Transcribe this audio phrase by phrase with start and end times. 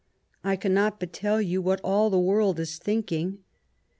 [0.43, 3.43] I cannot but tell you what all the world is thinking.